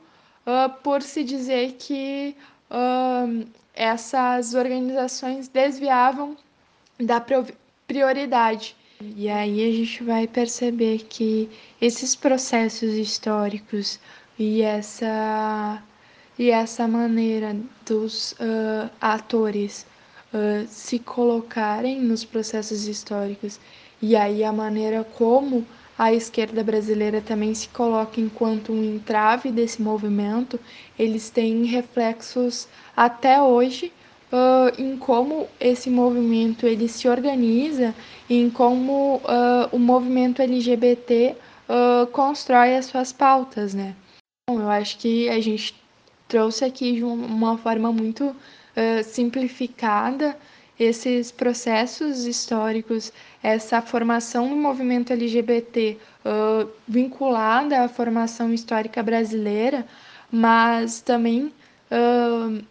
uh, 0.46 0.70
por 0.82 1.02
se 1.02 1.22
dizer 1.22 1.76
que 1.78 2.37
essas 3.75 4.54
organizações 4.54 5.49
desviavam 5.49 6.37
da 6.99 7.20
prioridade. 7.87 8.76
E 9.16 9.28
aí 9.28 9.68
a 9.68 9.72
gente 9.72 10.04
vai 10.04 10.28
perceber 10.28 10.99
que 11.08 11.50
esses 11.80 12.14
processos 12.14 12.94
históricos 12.94 13.99
e 14.38 14.62
essa 14.62 15.82
e 16.38 16.50
essa 16.50 16.87
maneira 16.88 17.56
dos 17.87 18.32
uh, 18.32 18.90
atores 19.00 19.87
uh, 20.32 20.66
se 20.68 20.99
colocarem 20.99 22.00
nos 22.00 22.25
processos 22.25 22.87
históricos 22.87 23.60
e 24.00 24.16
aí 24.16 24.42
a 24.42 24.52
maneira 24.52 25.04
como 25.04 25.66
a 25.99 26.14
esquerda 26.14 26.64
brasileira 26.64 27.20
também 27.20 27.52
se 27.52 27.68
coloca 27.68 28.20
enquanto 28.20 28.72
um 28.72 28.82
entrave 28.82 29.52
desse 29.52 29.82
movimento, 29.82 30.58
eles 30.99 31.28
têm 31.28 31.64
reflexos 31.66 32.66
até 32.96 33.42
hoje 33.42 33.92
uh, 34.32 34.80
em 34.80 34.96
como 34.96 35.46
esse 35.60 35.90
movimento 35.90 36.66
ele 36.66 36.88
se 36.88 37.06
organiza, 37.08 37.94
em 38.28 38.49
como 38.49 39.16
uh, 39.16 39.68
o 39.72 39.78
movimento 39.78 40.40
LGBT 40.40 41.37
uh, 41.68 42.06
constrói 42.06 42.76
as 42.76 42.87
suas 42.87 43.12
pautas, 43.12 43.75
né? 43.75 43.94
Bom, 44.49 44.58
eu 44.60 44.70
acho 44.70 44.99
que 44.99 45.28
a 45.28 45.40
gente 45.40 45.75
trouxe 46.30 46.64
aqui 46.64 46.94
de 46.94 47.04
uma 47.04 47.58
forma 47.58 47.92
muito 47.92 48.34
simplificada 49.04 50.37
esses 50.80 51.30
processos 51.30 52.25
históricos, 52.25 53.12
essa 53.42 53.82
formação 53.82 54.49
do 54.49 54.56
movimento 54.56 55.12
LGBT 55.12 55.99
uh, 56.25 56.70
vinculada 56.88 57.82
à 57.84 57.88
formação 57.88 58.50
histórica 58.54 59.02
brasileira, 59.02 59.87
mas 60.32 61.02
também 61.02 61.52
uh, 61.90 62.64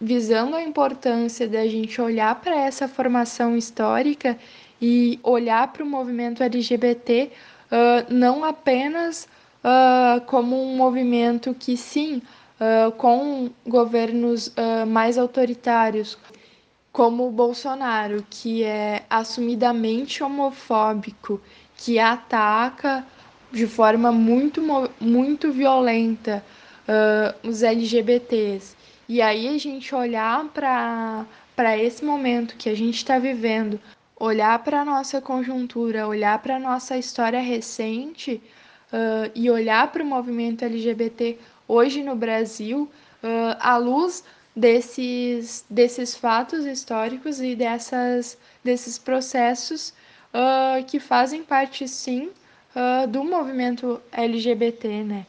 visando 0.00 0.56
a 0.56 0.62
importância 0.62 1.46
da 1.46 1.64
gente 1.68 2.00
olhar 2.00 2.34
para 2.40 2.56
essa 2.56 2.88
formação 2.88 3.56
histórica 3.56 4.36
e 4.80 5.20
olhar 5.22 5.72
para 5.72 5.84
o 5.84 5.86
movimento 5.86 6.42
LGBT 6.42 7.30
uh, 7.70 8.12
não 8.12 8.42
apenas 8.42 9.28
uh, 9.62 10.20
como 10.22 10.60
um 10.60 10.76
movimento 10.76 11.54
que, 11.54 11.76
sim, 11.76 12.20
uh, 12.62 12.92
com 12.92 13.50
governos 13.66 14.54
mais 14.86 15.18
autoritários, 15.18 16.16
como 16.92 17.26
o 17.26 17.30
Bolsonaro, 17.30 18.24
que 18.30 18.62
é 18.62 19.04
assumidamente 19.10 20.22
homofóbico, 20.22 21.40
que 21.76 21.98
ataca 21.98 23.04
de 23.50 23.66
forma 23.66 24.12
muito, 24.12 24.62
muito 25.00 25.50
violenta 25.50 26.44
os 27.42 27.62
LGBTs 27.62 28.76
e 29.08 29.20
aí 29.20 29.48
a 29.48 29.58
gente 29.58 29.94
olhar 29.94 30.42
para 30.54 31.78
esse 31.78 32.04
momento 32.04 32.56
que 32.56 32.68
a 32.68 32.74
gente 32.74 32.96
está 32.96 33.18
vivendo, 33.18 33.78
olhar 34.18 34.58
para 34.60 34.80
a 34.80 34.84
nossa 34.84 35.20
conjuntura, 35.20 36.06
olhar 36.06 36.38
para 36.40 36.56
a 36.56 36.58
nossa 36.58 36.96
história 36.96 37.40
recente 37.40 38.40
uh, 38.92 39.30
e 39.34 39.50
olhar 39.50 39.90
para 39.92 40.02
o 40.02 40.06
movimento 40.06 40.64
LGBT 40.64 41.38
hoje 41.72 42.02
no 42.02 42.14
Brasil, 42.14 42.90
uh, 43.22 43.56
à 43.58 43.76
luz 43.76 44.24
desses, 44.54 45.64
desses 45.70 46.16
fatos 46.16 46.66
históricos 46.66 47.40
e 47.40 47.54
dessas, 47.54 48.36
desses 48.62 48.98
processos 48.98 49.94
uh, 50.34 50.84
que 50.86 51.00
fazem 51.00 51.42
parte, 51.42 51.88
sim, 51.88 52.30
do 53.10 53.22
movimento 53.22 54.00
LGBT, 54.10 55.04
né? 55.04 55.26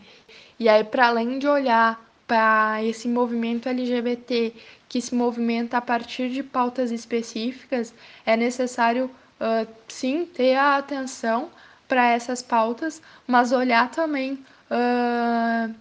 E 0.57 0.69
aí, 0.69 0.81
para 0.81 1.07
além 1.07 1.39
de 1.39 1.45
olhar 1.45 1.99
para 2.25 2.81
esse 2.83 3.07
movimento 3.07 3.67
LGBT 3.67 4.53
que 4.87 5.01
se 5.01 5.13
movimenta 5.13 5.77
a 5.77 5.81
partir 5.81 6.29
de 6.29 6.41
pautas 6.41 6.91
específicas, 6.91 7.93
é 8.25 8.37
necessário 8.37 9.11
uh, 9.39 9.67
sim 9.87 10.25
ter 10.25 10.55
a 10.55 10.77
atenção 10.77 11.49
para 11.87 12.11
essas 12.11 12.41
pautas, 12.41 13.01
mas 13.27 13.51
olhar 13.51 13.91
também 13.91 14.33
uh, 14.71 15.73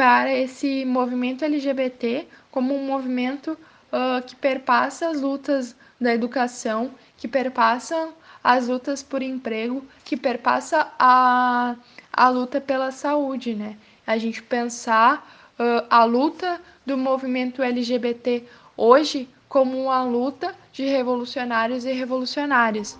para 0.00 0.34
esse 0.34 0.82
movimento 0.86 1.44
LGBT 1.44 2.26
como 2.50 2.74
um 2.74 2.86
movimento 2.86 3.50
uh, 3.52 4.26
que 4.26 4.34
perpassa 4.34 5.10
as 5.10 5.20
lutas 5.20 5.76
da 6.00 6.14
educação, 6.14 6.92
que 7.18 7.28
perpassa 7.28 8.08
as 8.42 8.66
lutas 8.66 9.02
por 9.02 9.20
emprego, 9.20 9.84
que 10.02 10.16
perpassa 10.16 10.90
a, 10.98 11.76
a 12.10 12.28
luta 12.30 12.62
pela 12.62 12.90
saúde, 12.90 13.54
né? 13.54 13.76
A 14.06 14.16
gente 14.16 14.42
pensar 14.42 15.52
uh, 15.58 15.86
a 15.90 16.02
luta 16.04 16.58
do 16.86 16.96
movimento 16.96 17.62
LGBT 17.62 18.44
hoje 18.78 19.28
como 19.50 19.84
uma 19.84 20.02
luta 20.02 20.54
de 20.72 20.86
revolucionários 20.86 21.84
e 21.84 21.92
revolucionárias. 21.92 22.98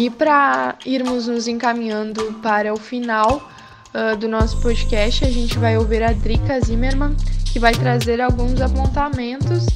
E 0.00 0.08
para 0.08 0.76
irmos 0.86 1.26
nos 1.26 1.46
encaminhando 1.46 2.32
para 2.42 2.72
o 2.72 2.78
final 2.78 3.46
uh, 3.92 4.16
do 4.16 4.26
nosso 4.26 4.58
podcast, 4.62 5.26
a 5.26 5.30
gente 5.30 5.58
vai 5.58 5.76
ouvir 5.76 6.02
a 6.02 6.14
Drica 6.14 6.58
Zimmermann, 6.58 7.14
que 7.52 7.58
vai 7.58 7.74
trazer 7.74 8.18
alguns 8.18 8.62
apontamentos 8.62 9.66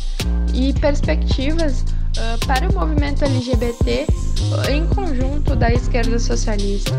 e 0.54 0.72
perspectivas 0.80 1.82
uh, 1.82 2.46
para 2.46 2.70
o 2.70 2.72
movimento 2.72 3.22
LGBT 3.22 4.06
em 4.72 4.88
conjunto 4.88 5.54
da 5.54 5.70
esquerda 5.70 6.18
socialista. 6.18 6.94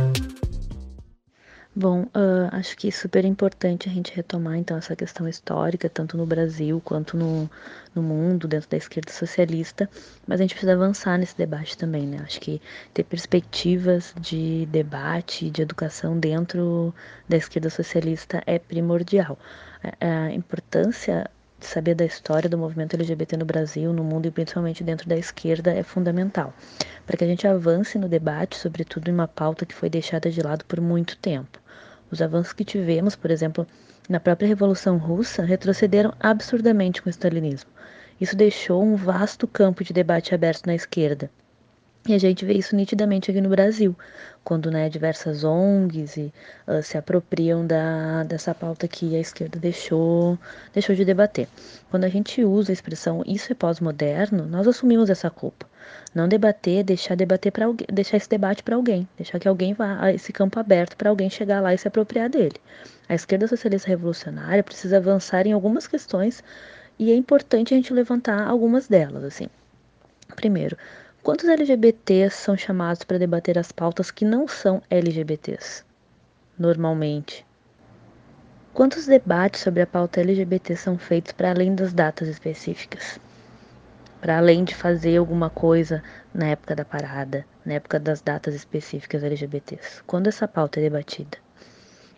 Bom, 1.75 2.03
uh, 2.03 2.47
acho 2.51 2.77
que 2.77 2.89
é 2.89 2.91
super 2.91 3.25
importante 3.25 3.89
a 3.89 3.91
gente 3.91 4.15
retomar 4.15 4.55
então 4.57 4.77
essa 4.77 4.95
questão 4.95 5.27
histórica, 5.27 5.89
tanto 5.89 6.15
no 6.15 6.27
Brasil 6.27 6.79
quanto 6.85 7.17
no, 7.17 7.49
no 7.95 8.03
mundo, 8.03 8.47
dentro 8.47 8.69
da 8.69 8.77
esquerda 8.77 9.11
socialista, 9.11 9.89
mas 10.27 10.39
a 10.39 10.43
gente 10.43 10.53
precisa 10.53 10.73
avançar 10.73 11.17
nesse 11.17 11.37
debate 11.37 11.77
também, 11.77 12.05
né? 12.05 12.19
Acho 12.23 12.39
que 12.39 12.61
ter 12.93 13.03
perspectivas 13.03 14.13
de 14.19 14.67
debate, 14.67 15.49
de 15.49 15.61
educação 15.61 16.19
dentro 16.19 16.93
da 17.27 17.37
esquerda 17.37 17.69
socialista 17.69 18.43
é 18.45 18.59
primordial. 18.59 19.39
A, 19.81 20.25
a 20.25 20.31
importância 20.31 21.29
de 21.59 21.65
saber 21.65 21.95
da 21.95 22.05
história 22.05 22.49
do 22.49 22.57
movimento 22.57 22.95
LGBT 22.95 23.37
no 23.37 23.45
Brasil, 23.45 23.93
no 23.93 24.03
mundo 24.03 24.27
e 24.27 24.31
principalmente 24.31 24.83
dentro 24.83 25.07
da 25.07 25.17
esquerda 25.17 25.73
é 25.73 25.81
fundamental, 25.81 26.53
para 27.05 27.17
que 27.17 27.23
a 27.23 27.27
gente 27.27 27.47
avance 27.47 27.97
no 27.97 28.09
debate, 28.09 28.57
sobretudo 28.57 29.09
em 29.09 29.13
uma 29.13 29.27
pauta 29.27 29.65
que 29.65 29.73
foi 29.73 29.89
deixada 29.89 30.29
de 30.29 30.41
lado 30.41 30.65
por 30.65 30.81
muito 30.81 31.17
tempo. 31.17 31.59
Os 32.11 32.21
avanços 32.21 32.53
que 32.53 32.63
tivemos, 32.63 33.15
por 33.15 33.31
exemplo, 33.31 33.65
na 34.09 34.19
própria 34.19 34.47
Revolução 34.47 34.97
Russa, 34.97 35.43
retrocederam 35.43 36.13
absurdamente 36.19 37.01
com 37.01 37.07
o 37.07 37.11
stalinismo. 37.11 37.69
Isso 38.19 38.35
deixou 38.35 38.83
um 38.83 38.95
vasto 38.95 39.47
campo 39.47 39.83
de 39.83 39.93
debate 39.93 40.33
aberto 40.33 40.67
na 40.67 40.75
esquerda. 40.75 41.29
E 42.07 42.13
a 42.13 42.19
gente 42.19 42.45
vê 42.45 42.53
isso 42.53 42.75
nitidamente 42.75 43.31
aqui 43.31 43.41
no 43.41 43.49
Brasil, 43.49 43.95
quando 44.43 44.69
né, 44.69 44.87
diversas 44.89 45.43
ONGs 45.43 46.17
e, 46.17 46.33
uh, 46.67 46.83
se 46.83 46.99
apropriam 46.99 47.65
da, 47.65 48.23
dessa 48.23 48.53
pauta 48.53 48.87
que 48.87 49.15
a 49.15 49.19
esquerda 49.19 49.57
deixou, 49.57 50.37
deixou 50.71 50.95
de 50.95 51.03
debater. 51.03 51.47
Quando 51.89 52.03
a 52.03 52.07
gente 52.07 52.43
usa 52.43 52.71
a 52.71 52.73
expressão 52.73 53.23
isso 53.25 53.51
é 53.51 53.55
pós-moderno, 53.55 54.45
nós 54.45 54.67
assumimos 54.67 55.09
essa 55.09 55.31
culpa. 55.31 55.65
Não 56.13 56.27
debater, 56.27 56.83
deixar 56.83 57.15
debater 57.15 57.51
para 57.51 57.65
alguém, 57.65 57.87
deixar 57.91 58.17
esse 58.17 58.29
debate 58.29 58.61
para 58.61 58.75
alguém, 58.75 59.07
deixar 59.17 59.39
que 59.39 59.47
alguém 59.47 59.73
vá 59.73 60.11
esse 60.11 60.31
campo 60.31 60.59
aberto 60.59 60.95
para 60.95 61.09
alguém 61.09 61.29
chegar 61.29 61.59
lá 61.59 61.73
e 61.73 61.77
se 61.79 61.87
apropriar 61.87 62.29
dele. 62.29 62.55
A 63.09 63.15
esquerda 63.15 63.47
socialista 63.47 63.89
revolucionária 63.89 64.63
precisa 64.63 64.97
avançar 64.97 65.47
em 65.47 65.53
algumas 65.53 65.87
questões 65.87 66.43
e 66.99 67.11
é 67.11 67.15
importante 67.15 67.73
a 67.73 67.77
gente 67.77 67.91
levantar 67.91 68.47
algumas 68.47 68.87
delas, 68.87 69.23
assim. 69.23 69.47
Primeiro, 70.35 70.77
quantos 71.25 71.49
LGBTs 71.49 72.35
são 72.35 72.55
chamados 72.55 73.03
para 73.03 73.17
debater 73.17 73.57
as 73.57 73.71
pautas 73.71 74.11
que 74.11 74.23
não 74.23 74.47
são 74.47 74.79
LGBTs? 74.91 75.83
Normalmente. 76.55 77.43
Quantos 78.75 79.07
debates 79.07 79.61
sobre 79.61 79.81
a 79.81 79.87
pauta 79.87 80.21
LGBT 80.21 80.75
são 80.75 80.99
feitos 80.99 81.31
para 81.31 81.49
além 81.49 81.73
das 81.73 81.93
datas 81.93 82.27
específicas? 82.27 83.19
para 84.21 84.37
além 84.37 84.63
de 84.63 84.73
fazer 84.73 85.17
alguma 85.17 85.51
coisa 85.51 86.01
na 86.33 86.47
época 86.47 86.75
da 86.75 86.83
parada, 86.83 87.45
na 87.63 87.73
época 87.73 87.99
das 87.99 88.21
datas 88.21 88.55
específicas 88.55 89.23
LGBTs. 89.23 90.03
Quando 90.07 90.27
essa 90.27 90.47
pauta 90.47 90.79
é 90.79 90.83
debatida? 90.83 91.37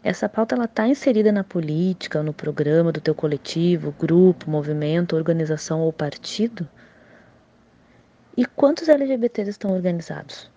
Essa 0.01 0.29
pauta 0.29 0.55
ela 0.55 0.65
está 0.65 0.87
inserida 0.87 1.33
na 1.33 1.43
política, 1.43 2.23
no 2.23 2.33
programa 2.33 2.93
do 2.93 3.01
teu 3.01 3.13
coletivo, 3.13 3.93
grupo, 3.99 4.49
movimento, 4.49 5.17
organização 5.17 5.81
ou 5.81 5.91
partido? 5.91 6.65
E 8.38 8.46
quantos 8.46 8.88
LGBTs 8.88 9.50
estão 9.50 9.72
organizados? 9.72 10.48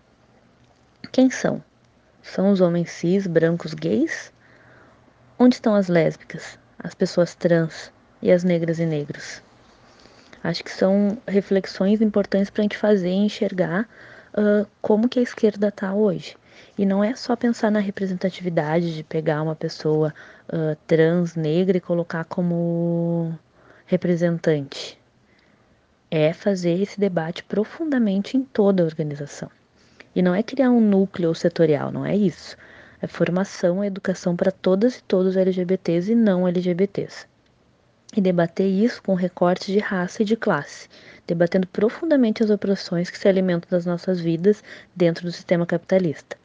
Quem 1.11 1.31
são? 1.31 1.65
São 2.21 2.51
os 2.51 2.61
homens 2.61 2.91
cis, 2.91 3.27
brancos, 3.27 3.73
gays? 3.73 4.31
Onde 5.39 5.55
estão 5.55 5.75
as 5.75 5.89
lésbicas, 5.89 6.59
as 6.79 6.93
pessoas 6.93 7.35
trans 7.35 7.91
e 8.21 8.31
as 8.31 8.45
negras 8.45 8.79
e 8.81 8.85
negros? 8.85 9.43
Acho 10.45 10.62
que 10.62 10.71
são 10.71 11.16
reflexões 11.27 12.03
importantes 12.03 12.51
para 12.51 12.61
a 12.61 12.64
gente 12.64 12.77
fazer 12.77 13.09
e 13.09 13.25
enxergar 13.25 13.88
uh, 14.35 14.69
como 14.83 15.09
que 15.09 15.19
a 15.19 15.23
esquerda 15.23 15.69
está 15.69 15.95
hoje. 15.95 16.37
E 16.77 16.85
não 16.85 17.03
é 17.03 17.16
só 17.16 17.35
pensar 17.35 17.71
na 17.71 17.81
representatividade 17.81 18.95
de 18.95 19.03
pegar 19.03 19.40
uma 19.40 19.57
pessoa 19.57 20.12
uh, 20.53 20.77
trans, 20.87 21.35
negra 21.35 21.79
e 21.79 21.81
colocar 21.81 22.25
como 22.25 23.35
representante. 23.87 25.00
É 26.11 26.33
fazer 26.33 26.81
esse 26.81 26.99
debate 26.99 27.44
profundamente 27.44 28.37
em 28.37 28.42
toda 28.42 28.83
a 28.83 28.87
organização. 28.87 29.51
E 30.14 30.23
não 30.23 30.35
é 30.35 30.42
criar 30.42 30.70
um 30.70 30.81
núcleo 30.81 31.35
setorial, 31.35 31.92
não 31.92 32.05
é 32.05 32.16
isso. 32.16 32.57
É 33.01 33.07
formação 33.07 33.85
e 33.85 33.87
educação 33.87 34.35
para 34.35 34.51
todas 34.51 34.96
e 34.96 35.03
todos 35.05 35.37
LGBTs 35.37 36.12
e 36.12 36.14
não 36.14 36.49
LGBTs 36.49 37.31
e 38.16 38.20
debater 38.20 38.66
isso 38.66 39.03
com 39.03 39.14
recortes 39.14 39.68
de 39.68 39.79
raça 39.79 40.23
e 40.23 40.25
de 40.25 40.37
classe, 40.37 40.88
debatendo 41.27 41.66
profundamente 41.66 42.42
as 42.42 42.51
opressões 42.51 43.09
que 43.09 43.18
se 43.18 43.29
alimentam 43.29 43.68
das 43.70 43.87
nossas 43.87 44.20
vidas 44.20 44.62
dentro 44.94 45.25
do 45.25 45.33
sistema 45.33 45.64
capitalista. 45.64 46.37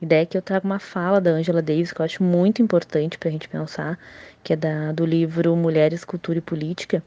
A 0.00 0.04
ideia 0.04 0.22
é 0.22 0.26
que 0.26 0.36
eu 0.36 0.42
trago 0.42 0.66
uma 0.66 0.78
fala 0.78 1.20
da 1.20 1.30
Angela 1.30 1.62
Davis 1.62 1.92
que 1.92 2.00
eu 2.00 2.04
acho 2.04 2.22
muito 2.22 2.60
importante 2.60 3.18
para 3.18 3.28
a 3.28 3.32
gente 3.32 3.48
pensar, 3.48 3.98
que 4.42 4.52
é 4.52 4.56
da, 4.56 4.92
do 4.92 5.06
livro 5.06 5.56
Mulheres, 5.56 6.04
Cultura 6.04 6.38
e 6.38 6.42
Política, 6.42 7.02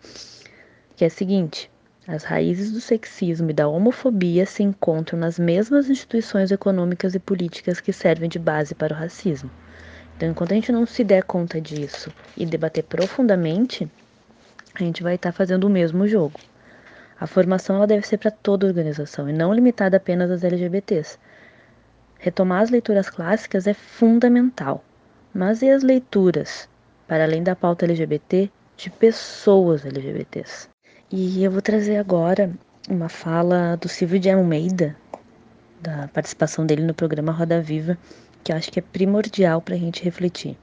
que 0.96 1.04
é 1.04 1.08
a 1.08 1.12
seguinte: 1.12 1.70
as 2.12 2.24
raízes 2.24 2.72
do 2.72 2.82
sexismo 2.82 3.52
e 3.52 3.54
da 3.54 3.68
homofobia 3.68 4.44
se 4.44 4.64
encontram 4.64 5.20
nas 5.20 5.38
mesmas 5.38 5.92
instituições 5.92 6.50
econômicas 6.50 7.14
e 7.14 7.20
políticas 7.20 7.80
que 7.80 7.94
servem 7.94 8.28
de 8.28 8.40
base 8.40 8.74
para 8.74 8.96
o 8.96 8.98
racismo. 8.98 9.52
Então, 10.18 10.28
enquanto 10.28 10.52
a 10.52 10.56
gente 10.56 10.72
não 10.72 10.88
se 10.88 11.04
der 11.04 11.22
conta 11.22 11.62
disso 11.62 12.12
e 12.36 12.48
debater 12.48 12.84
profundamente, 12.84 13.88
a 14.74 14.80
gente 14.80 15.04
vai 15.04 15.16
estar 15.16 15.32
fazendo 15.32 15.66
o 15.66 15.70
mesmo 15.70 16.08
jogo. 16.08 16.40
A 17.20 17.28
formação 17.28 17.76
ela 17.76 17.86
deve 17.86 18.08
ser 18.08 18.18
para 18.18 18.32
toda 18.32 18.66
organização 18.66 19.30
e 19.30 19.34
não 19.34 19.54
limitada 19.54 19.98
apenas 19.98 20.32
às 20.32 20.44
LGBTs. 20.44 21.20
Retomar 22.18 22.64
as 22.64 22.72
leituras 22.72 23.08
clássicas 23.08 23.68
é 23.68 23.74
fundamental, 23.76 24.84
mas 25.32 25.62
e 25.62 25.70
as 25.70 25.84
leituras, 25.84 26.68
para 27.08 27.24
além 27.24 27.44
da 27.44 27.56
pauta 27.56 27.86
LGBT, 27.86 28.50
de 28.76 28.90
pessoas 28.90 29.86
LGBTs? 29.86 30.70
E 31.12 31.44
eu 31.44 31.50
vou 31.50 31.60
trazer 31.60 31.98
agora 31.98 32.52
uma 32.88 33.10
fala 33.10 33.76
do 33.78 33.90
Silvio 33.90 34.20
de 34.20 34.30
Almeida, 34.30 34.96
da 35.82 36.08
participação 36.10 36.68
dele 36.68 36.84
no 36.84 36.94
programa 36.94 37.32
Roda 37.32 37.60
Viva, 37.60 37.98
que 38.44 38.52
eu 38.52 38.56
acho 38.56 38.72
que 38.72 38.78
é 38.78 38.82
primordial 38.84 39.60
para 39.60 39.74
a 39.74 39.78
gente 39.78 40.04
refletir. 40.04 40.56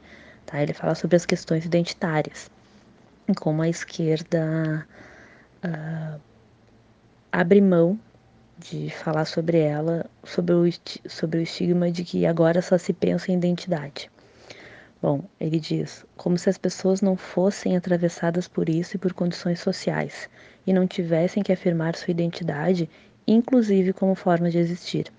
Tá? 0.44 0.62
Ele 0.62 0.72
fala 0.72 0.94
sobre 0.94 1.16
as 1.16 1.26
questões 1.26 1.64
identitárias 1.64 2.48
e 3.26 3.34
como 3.34 3.60
a 3.60 3.68
esquerda 3.68 4.86
uh, 5.64 6.20
abre 7.32 7.60
mão 7.60 7.98
de 8.56 8.88
falar 8.90 9.24
sobre 9.24 9.58
ela, 9.58 10.06
sobre 10.22 10.54
o, 10.54 10.62
sobre 11.08 11.40
o 11.40 11.42
estigma 11.42 11.90
de 11.90 12.04
que 12.04 12.24
agora 12.24 12.62
só 12.62 12.78
se 12.78 12.92
pensa 12.92 13.32
em 13.32 13.36
identidade. 13.36 14.08
Bom, 15.00 15.24
ele 15.38 15.60
diz: 15.60 16.06
como 16.16 16.38
se 16.38 16.48
as 16.48 16.56
pessoas 16.56 17.02
não 17.02 17.16
fossem 17.16 17.76
atravessadas 17.76 18.48
por 18.48 18.68
isso 18.68 18.96
e 18.96 18.98
por 18.98 19.12
condições 19.12 19.60
sociais, 19.60 20.28
e 20.66 20.72
não 20.72 20.86
tivessem 20.86 21.42
que 21.42 21.52
afirmar 21.52 21.94
sua 21.94 22.10
identidade, 22.10 22.88
inclusive 23.26 23.92
como 23.92 24.14
forma 24.14 24.50
de 24.50 24.58
existir. 24.58 25.12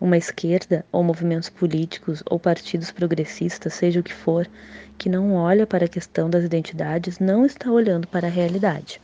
Uma 0.00 0.16
esquerda, 0.16 0.84
ou 0.92 1.02
movimentos 1.02 1.48
políticos, 1.48 2.22
ou 2.30 2.38
partidos 2.38 2.92
progressistas, 2.92 3.74
seja 3.74 4.00
o 4.00 4.02
que 4.02 4.12
for, 4.12 4.48
que 4.98 5.08
não 5.08 5.34
olha 5.34 5.66
para 5.66 5.86
a 5.86 5.88
questão 5.88 6.30
das 6.30 6.44
identidades, 6.44 7.18
não 7.18 7.44
está 7.44 7.70
olhando 7.70 8.06
para 8.06 8.26
a 8.26 8.30
realidade. 8.30 9.00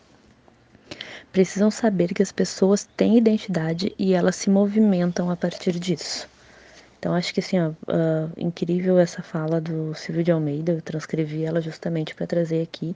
Precisam 1.32 1.70
saber 1.70 2.12
que 2.12 2.22
as 2.22 2.30
pessoas 2.30 2.86
têm 2.96 3.16
identidade 3.16 3.94
e 3.98 4.12
elas 4.12 4.36
se 4.36 4.50
movimentam 4.50 5.30
a 5.30 5.36
partir 5.36 5.78
disso. 5.80 6.28
Então, 7.02 7.16
acho 7.16 7.34
que 7.34 7.40
assim, 7.40 7.58
ó, 7.58 7.70
uh, 7.70 8.30
incrível 8.36 8.96
essa 8.96 9.24
fala 9.24 9.60
do 9.60 9.92
Silvio 9.92 10.22
de 10.22 10.30
Almeida, 10.30 10.70
eu 10.70 10.80
transcrevi 10.80 11.44
ela 11.44 11.60
justamente 11.60 12.14
para 12.14 12.28
trazer 12.28 12.62
aqui, 12.62 12.94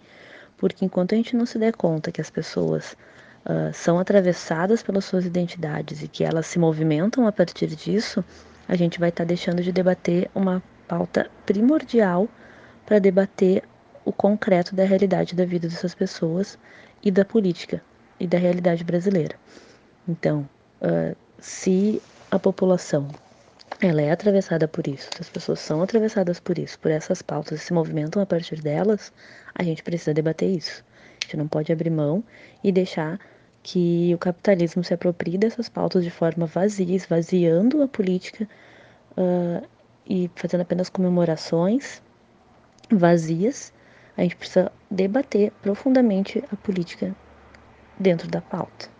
porque 0.56 0.84
enquanto 0.84 1.12
a 1.12 1.16
gente 1.16 1.34
não 1.34 1.44
se 1.44 1.58
der 1.58 1.74
conta 1.74 2.12
que 2.12 2.20
as 2.20 2.30
pessoas 2.30 2.96
uh, 3.44 3.74
são 3.74 3.98
atravessadas 3.98 4.80
pelas 4.80 5.06
suas 5.06 5.26
identidades 5.26 6.04
e 6.04 6.06
que 6.06 6.22
elas 6.22 6.46
se 6.46 6.56
movimentam 6.56 7.26
a 7.26 7.32
partir 7.32 7.66
disso, 7.66 8.24
a 8.68 8.76
gente 8.76 9.00
vai 9.00 9.08
estar 9.08 9.24
tá 9.24 9.26
deixando 9.26 9.60
de 9.60 9.72
debater 9.72 10.30
uma 10.32 10.62
pauta 10.86 11.28
primordial 11.44 12.28
para 12.86 13.00
debater 13.00 13.64
o 14.04 14.12
concreto 14.12 14.72
da 14.72 14.84
realidade 14.84 15.34
da 15.34 15.44
vida 15.44 15.66
dessas 15.66 15.96
pessoas 15.96 16.56
e 17.02 17.10
da 17.10 17.24
política 17.24 17.82
e 18.20 18.26
da 18.28 18.38
realidade 18.38 18.84
brasileira. 18.84 19.34
Então, 20.06 20.48
uh, 20.80 21.16
se 21.40 22.00
a 22.30 22.38
população 22.38 23.08
ela 23.80 24.00
é 24.00 24.10
atravessada 24.10 24.66
por 24.66 24.86
isso, 24.86 25.10
as 25.20 25.28
pessoas 25.28 25.60
são 25.60 25.82
atravessadas 25.82 26.40
por 26.40 26.58
isso, 26.58 26.78
por 26.78 26.90
essas 26.90 27.20
pautas 27.20 27.60
e 27.60 27.64
se 27.64 27.72
movimentam 27.72 28.22
a 28.22 28.26
partir 28.26 28.60
delas, 28.60 29.12
a 29.54 29.62
gente 29.62 29.82
precisa 29.82 30.14
debater 30.14 30.48
isso. 30.48 30.84
A 31.20 31.24
gente 31.24 31.36
não 31.36 31.48
pode 31.48 31.72
abrir 31.72 31.90
mão 31.90 32.24
e 32.62 32.72
deixar 32.72 33.18
que 33.62 34.12
o 34.14 34.18
capitalismo 34.18 34.84
se 34.84 34.94
apropria 34.94 35.36
dessas 35.38 35.68
pautas 35.68 36.04
de 36.04 36.10
forma 36.10 36.46
vazia, 36.46 36.94
esvaziando 36.94 37.82
a 37.82 37.88
política 37.88 38.48
uh, 39.16 39.66
e 40.08 40.30
fazendo 40.36 40.60
apenas 40.60 40.88
comemorações 40.88 42.00
vazias. 42.90 43.72
A 44.16 44.22
gente 44.22 44.36
precisa 44.36 44.70
debater 44.90 45.50
profundamente 45.62 46.42
a 46.50 46.56
política 46.56 47.14
dentro 47.98 48.28
da 48.28 48.40
pauta. 48.40 48.95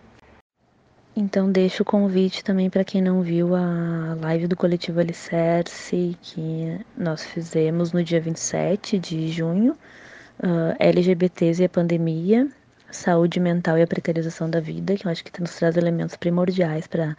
Então 1.19 1.51
deixo 1.51 1.81
o 1.81 1.85
convite 1.85 2.43
também 2.43 2.69
para 2.69 2.83
quem 2.83 3.01
não 3.01 3.23
viu 3.23 3.55
a 3.55 4.15
live 4.21 4.45
do 4.45 4.55
coletivo 4.55 4.99
Alicerce 4.99 6.15
que 6.21 6.79
nós 6.95 7.23
fizemos 7.23 7.91
no 7.91 8.03
dia 8.03 8.21
27 8.21 8.99
de 8.99 9.27
junho, 9.29 9.73
uh, 9.73 10.75
LGBTs 10.77 11.59
e 11.59 11.65
a 11.65 11.69
pandemia, 11.69 12.47
saúde 12.91 13.39
mental 13.39 13.79
e 13.79 13.81
a 13.81 13.87
precarização 13.87 14.47
da 14.47 14.59
vida, 14.59 14.95
que 14.95 15.07
eu 15.07 15.11
acho 15.11 15.23
que 15.23 15.41
nos 15.41 15.55
traz 15.55 15.75
elementos 15.75 16.15
primordiais 16.15 16.85
para 16.85 17.17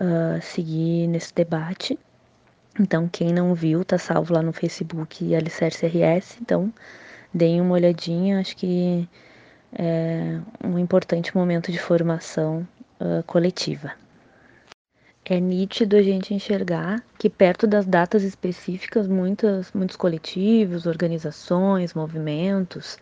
uh, 0.00 0.40
seguir 0.40 1.06
nesse 1.08 1.34
debate. 1.34 1.98
Então 2.80 3.06
quem 3.06 3.30
não 3.30 3.54
viu, 3.54 3.84
tá 3.84 3.98
salvo 3.98 4.32
lá 4.32 4.40
no 4.40 4.54
Facebook 4.54 5.34
Alicerce 5.34 5.86
RS, 5.86 6.38
então 6.40 6.72
deem 7.32 7.60
uma 7.60 7.74
olhadinha, 7.74 8.40
acho 8.40 8.56
que 8.56 9.06
é 9.74 10.40
um 10.64 10.78
importante 10.78 11.36
momento 11.36 11.70
de 11.70 11.78
formação 11.78 12.66
uh, 13.00 13.22
coletiva. 13.24 13.92
É 15.24 15.40
nítido 15.40 15.96
a 15.96 16.02
gente 16.02 16.34
enxergar 16.34 17.02
que 17.18 17.30
perto 17.30 17.66
das 17.66 17.86
datas 17.86 18.22
específicas, 18.22 19.08
muitas, 19.08 19.72
muitos 19.72 19.96
coletivos, 19.96 20.86
organizações, 20.86 21.94
movimentos 21.94 22.98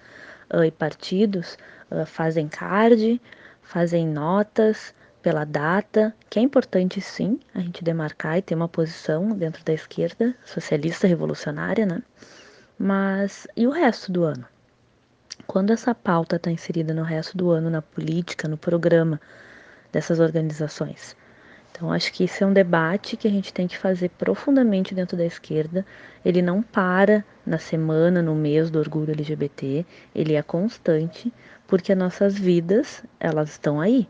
uh, 0.54 0.62
e 0.62 0.70
partidos 0.70 1.58
uh, 1.90 2.06
fazem 2.06 2.46
card, 2.46 3.20
fazem 3.60 4.06
notas 4.06 4.94
pela 5.20 5.44
data, 5.44 6.14
que 6.28 6.38
é 6.38 6.42
importante 6.42 7.00
sim 7.00 7.40
a 7.54 7.60
gente 7.60 7.82
demarcar 7.82 8.38
e 8.38 8.42
ter 8.42 8.54
uma 8.54 8.68
posição 8.68 9.30
dentro 9.30 9.64
da 9.64 9.72
esquerda 9.72 10.34
socialista 10.44 11.06
revolucionária, 11.06 11.86
né? 11.86 12.02
Mas 12.78 13.46
e 13.56 13.66
o 13.66 13.70
resto 13.70 14.10
do 14.10 14.24
ano? 14.24 14.44
Quando 15.46 15.72
essa 15.72 15.94
pauta 15.94 16.36
está 16.36 16.50
inserida 16.50 16.92
no 16.92 17.02
resto 17.02 17.36
do 17.36 17.50
ano 17.50 17.70
na 17.70 17.82
política, 17.82 18.48
no 18.48 18.56
programa, 18.56 19.20
dessas 19.92 20.18
organizações. 20.18 21.14
Então, 21.70 21.90
acho 21.90 22.12
que 22.12 22.24
esse 22.24 22.42
é 22.42 22.46
um 22.46 22.52
debate 22.52 23.16
que 23.16 23.26
a 23.26 23.30
gente 23.30 23.52
tem 23.52 23.66
que 23.66 23.78
fazer 23.78 24.10
profundamente 24.10 24.94
dentro 24.94 25.16
da 25.16 25.24
esquerda. 25.24 25.86
Ele 26.24 26.42
não 26.42 26.62
para 26.62 27.24
na 27.46 27.58
semana, 27.58 28.20
no 28.22 28.34
mês 28.34 28.70
do 28.70 28.78
orgulho 28.78 29.12
LGBT, 29.12 29.84
ele 30.14 30.34
é 30.34 30.42
constante, 30.42 31.32
porque 31.66 31.92
as 31.92 31.98
nossas 31.98 32.38
vidas, 32.38 33.02
elas 33.18 33.50
estão 33.50 33.80
aí. 33.80 34.06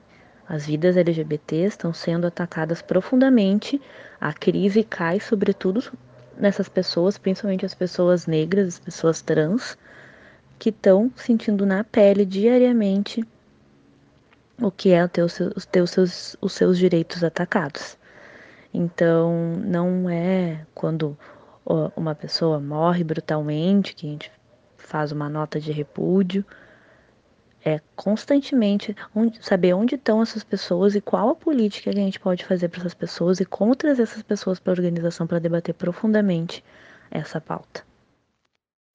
As 0.49 0.67
vidas 0.67 0.97
LGBT 0.97 1.57
estão 1.65 1.95
sendo 1.95 2.27
atacadas 2.27 2.83
profundamente. 2.83 3.81
A 4.21 4.33
crise 4.33 4.83
cai, 4.83 5.21
sobretudo, 5.21 5.83
nessas 6.37 6.69
pessoas, 6.69 7.17
principalmente 7.17 7.65
as 7.65 7.75
pessoas 7.75 8.27
negras, 8.27 8.69
as 8.69 8.79
pessoas 8.81 9.23
trans, 9.23 9.79
que 10.59 10.71
estão 10.71 11.11
sentindo 11.17 11.65
na 11.65 11.85
pele 11.85 12.27
diariamente 12.27 13.25
o 14.61 14.71
que 14.71 14.93
é 14.93 15.07
ter, 15.09 15.23
os 15.23 15.33
seus, 15.33 15.67
ter 15.67 15.81
os, 15.81 15.91
seus, 15.91 16.37
os 16.41 16.53
seus 16.53 16.79
direitos 16.79 17.23
atacados. 17.25 17.97
Então, 18.73 19.57
não 19.65 20.09
é 20.09 20.65
quando 20.75 21.17
uma 21.97 22.15
pessoa 22.15 22.59
morre 22.59 23.05
brutalmente 23.05 23.95
que 23.95 24.07
a 24.07 24.11
gente 24.11 24.33
faz 24.77 25.13
uma 25.13 25.29
nota 25.29 25.61
de 25.61 25.73
repúdio. 25.73 26.45
É 27.65 27.81
constantemente 27.95 28.97
saber 29.41 29.73
onde 29.73 29.95
estão 29.95 30.21
essas 30.21 30.43
pessoas 30.43 30.97
e 30.97 31.01
qual 31.01 31.29
a 31.31 31.35
política 31.35 31.93
que 31.93 31.99
a 31.99 32.03
gente 32.03 32.19
pode 32.19 32.45
fazer 32.45 32.69
para 32.69 32.81
essas 32.81 32.95
pessoas 32.95 33.39
e 33.39 33.45
como 33.45 33.77
trazer 33.77 34.03
essas 34.03 34.23
pessoas 34.23 34.59
para 34.59 34.73
a 34.73 34.75
organização 34.75 35.29
para 35.29 35.39
debater 35.39 35.73
profundamente 35.73 36.65
essa 37.09 37.41
pauta. 37.41 37.85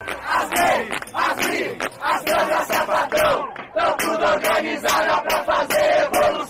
Assim, 0.01 0.89
assim, 1.13 1.77
as, 2.01 3.56
tudo 3.95 4.25
organizada 4.25 5.21
pra 5.21 5.43
fazer 5.43 6.09
evolução. 6.13 6.46